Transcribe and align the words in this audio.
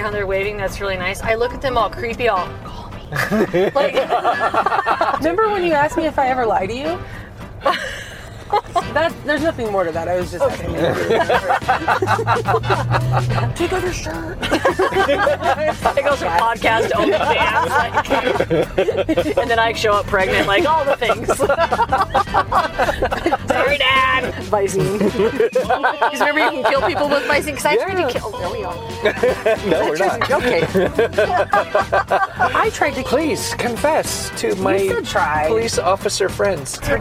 how 0.00 0.10
they're 0.10 0.26
waving. 0.26 0.56
That's 0.56 0.80
really 0.80 0.96
nice. 0.96 1.20
I 1.22 1.34
look 1.34 1.52
at 1.52 1.60
them 1.62 1.76
all 1.76 1.90
creepy, 1.90 2.28
all 2.28 2.46
call 2.64 2.90
me. 2.90 3.00
like, 3.74 3.94
Remember 5.18 5.48
when 5.50 5.64
you 5.64 5.72
asked 5.72 5.96
me 5.96 6.06
if 6.06 6.18
I 6.18 6.28
ever 6.28 6.46
lie 6.46 6.66
to 6.66 6.74
you? 6.74 6.98
That 8.94 9.12
there's 9.24 9.42
nothing 9.42 9.70
more 9.70 9.84
to 9.84 9.92
that. 9.92 10.08
I 10.08 10.16
was 10.16 10.32
just 10.32 10.42
asking. 10.44 10.74
Take 13.54 13.72
off 13.72 13.82
your 13.84 13.92
shirt. 13.92 14.36
it 14.40 16.04
goes 16.04 16.18
from 16.18 16.32
podcast 16.32 16.88
to 16.88 16.94
OnlyFans, 16.96 17.68
like, 17.68 18.10
and 19.38 19.48
then 19.48 19.60
I 19.60 19.72
show 19.72 19.92
up 19.92 20.06
pregnant, 20.06 20.48
like 20.48 20.66
all 20.66 20.84
the 20.84 20.96
things. 20.96 21.28
Sorry, 23.46 23.78
Dad. 23.78 23.99
Visine. 24.34 24.98
Because 24.98 26.20
remember, 26.20 26.40
you 26.40 26.50
can 26.62 26.70
kill 26.70 26.82
people 26.86 27.08
with 27.08 27.22
Visine. 27.24 27.46
Because 27.46 27.66
I 27.66 27.76
tried 27.76 28.12
to 28.12 28.18
kill. 28.18 28.30
There 28.30 28.50
we 28.50 28.62
go. 28.62 28.86
No, 29.70 29.88
we're 29.88 29.96
not. 29.96 30.30
Okay. 30.30 30.62
I 32.54 32.70
tried 32.72 32.94
to. 32.94 33.02
Please 33.04 33.54
confess 33.54 34.30
to 34.40 34.54
my 34.56 34.88
try. 35.04 35.46
police 35.48 35.78
officer 35.78 36.28
friends. 36.28 36.78
I 36.78 36.98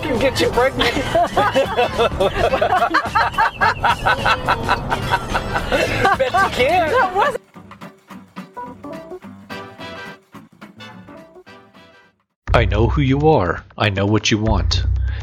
can 0.00 0.18
get 0.18 0.40
you 0.40 0.50
pregnant. 0.50 0.94
Bet 6.18 6.32
you 6.32 6.50
can. 6.50 7.36
I 12.54 12.64
know 12.64 12.88
who 12.88 13.02
you 13.02 13.28
are. 13.28 13.62
I 13.76 13.90
know 13.90 14.06
what 14.06 14.30
you 14.30 14.38
want. 14.38 14.84